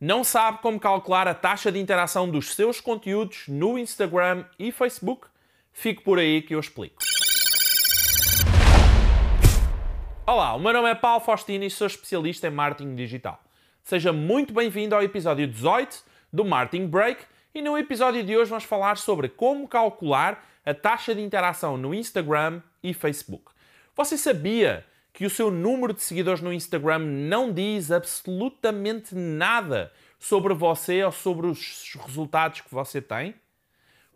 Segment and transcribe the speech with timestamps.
[0.00, 5.26] Não sabe como calcular a taxa de interação dos seus conteúdos no Instagram e Facebook?
[5.72, 7.02] Fique por aí que eu explico.
[10.24, 13.42] Olá, o meu nome é Paulo Faustino e sou especialista em marketing digital.
[13.82, 18.64] Seja muito bem-vindo ao episódio 18 do Marketing Break e no episódio de hoje vamos
[18.64, 23.50] falar sobre como calcular a taxa de interação no Instagram e Facebook.
[23.96, 30.54] Você sabia que o seu número de seguidores no Instagram não diz absolutamente nada sobre
[30.54, 33.34] você ou sobre os resultados que você tem?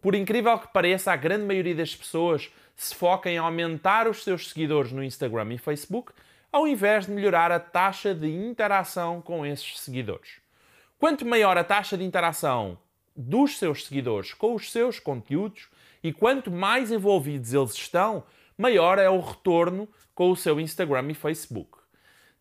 [0.00, 4.48] Por incrível que pareça, a grande maioria das pessoas se foca em aumentar os seus
[4.48, 6.12] seguidores no Instagram e Facebook,
[6.50, 10.40] ao invés de melhorar a taxa de interação com esses seguidores.
[10.98, 12.78] Quanto maior a taxa de interação
[13.14, 15.68] dos seus seguidores com os seus conteúdos
[16.02, 18.24] e quanto mais envolvidos eles estão,
[18.60, 21.78] maior é o retorno com o seu Instagram e Facebook.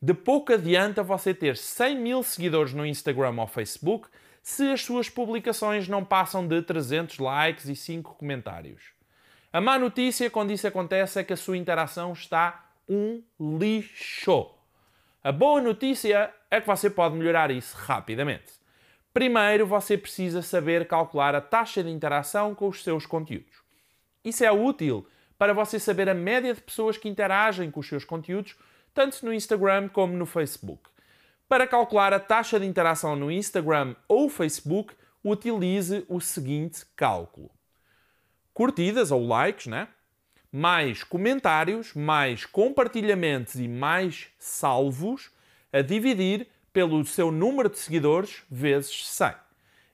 [0.02, 4.08] De pouco adianta você ter 100 mil seguidores no Instagram ou Facebook
[4.42, 8.81] se as suas publicações não passam de 300 likes e 5 comentários.
[9.52, 14.50] A má notícia quando isso acontece é que a sua interação está um lixo.
[15.23, 18.53] A boa notícia é que você pode melhorar isso rapidamente.
[19.14, 23.58] Primeiro, você precisa saber calcular a taxa de interação com os seus conteúdos.
[24.23, 25.06] Isso é útil
[25.40, 28.58] para você saber a média de pessoas que interagem com os seus conteúdos,
[28.94, 30.90] tanto no Instagram como no Facebook.
[31.48, 37.50] Para calcular a taxa de interação no Instagram ou Facebook, utilize o seguinte cálculo:
[38.54, 39.88] curtidas ou likes, né?
[40.52, 45.31] mais comentários, mais compartilhamentos e mais salvos,
[45.72, 49.34] a dividir pelo seu número de seguidores vezes 100.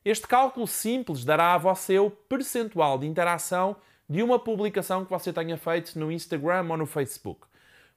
[0.03, 3.75] Este cálculo simples dará a você o percentual de interação
[4.09, 7.41] de uma publicação que você tenha feito no Instagram ou no Facebook.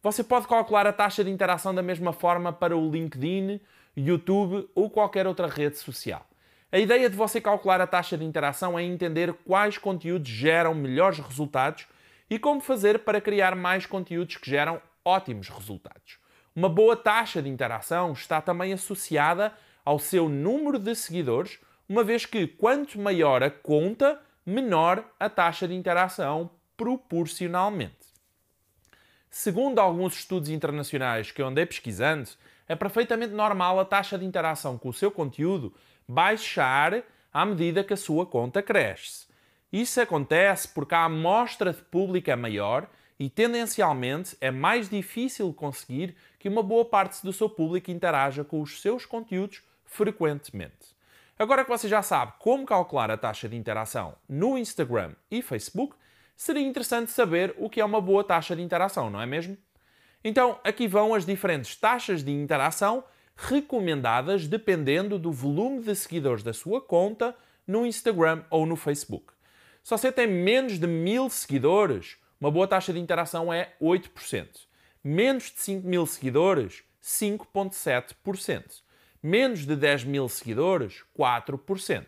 [0.02, 3.60] Você pode calcular a taxa de interação da mesma forma para o LinkedIn,
[3.96, 6.24] YouTube ou qualquer outra rede social.
[6.70, 11.18] A ideia de você calcular a taxa de interação é entender quais conteúdos geram melhores
[11.18, 11.86] resultados
[12.30, 16.18] e como fazer para criar mais conteúdos que geram ótimos resultados.
[16.54, 19.52] Uma boa taxa de interação está também associada
[19.84, 25.68] ao seu número de seguidores, uma vez que quanto maior a conta, menor a taxa
[25.68, 27.94] de interação proporcionalmente.
[29.30, 32.30] Segundo alguns estudos internacionais que eu andei pesquisando,
[32.66, 35.74] é perfeitamente normal a taxa de interação com o seu conteúdo
[36.08, 39.26] baixar à medida que a sua conta cresce.
[39.70, 42.88] Isso acontece porque a amostra de público é maior
[43.18, 48.62] e, tendencialmente, é mais difícil conseguir que uma boa parte do seu público interaja com
[48.62, 50.97] os seus conteúdos frequentemente.
[51.38, 55.94] Agora que você já sabe como calcular a taxa de interação no Instagram e Facebook,
[56.36, 59.56] seria interessante saber o que é uma boa taxa de interação, não é mesmo?
[60.24, 63.04] Então, aqui vão as diferentes taxas de interação
[63.36, 69.32] recomendadas dependendo do volume de seguidores da sua conta no Instagram ou no Facebook.
[69.84, 74.48] Se você tem menos de mil seguidores, uma boa taxa de interação é 8%.
[75.04, 78.87] Menos de 5 mil seguidores, 5,7%.
[79.22, 82.06] Menos de 10 mil seguidores, 4%.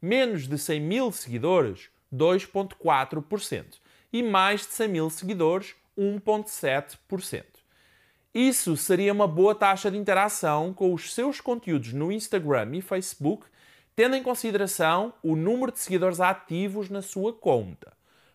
[0.00, 3.78] Menos de 100 mil seguidores, 2,4%.
[4.12, 7.44] E mais de 100 mil seguidores, 1,7%.
[8.34, 13.46] Isso seria uma boa taxa de interação com os seus conteúdos no Instagram e Facebook,
[13.96, 17.92] tendo em consideração o número de seguidores ativos na sua conta.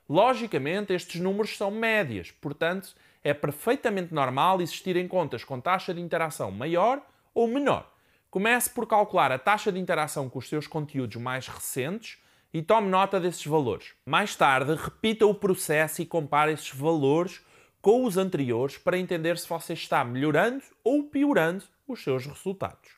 [0.08, 2.94] Logicamente, estes números são médias, portanto,
[3.24, 7.02] é perfeitamente normal existirem contas com taxa de interação maior
[7.34, 7.94] ou menor.
[8.35, 12.18] Comece por calcular a taxa de interação com os seus conteúdos mais recentes
[12.53, 13.94] e tome nota desses valores.
[14.06, 17.41] Mais tarde, repita o processo e compare esses valores
[17.81, 22.91] com os anteriores para entender se você está melhorando ou piorando os seus resultados.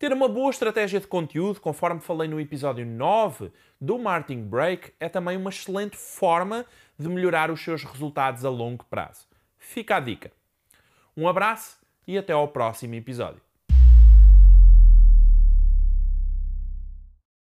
[0.00, 5.08] Ter uma boa estratégia de conteúdo, conforme falei no episódio 9 do Marketing Break, é
[5.08, 6.66] também uma excelente forma
[6.98, 9.28] de melhorar os seus resultados a longo prazo.
[9.56, 10.32] Fica a dica.
[11.16, 13.51] Um abraço e até ao próximo episódio.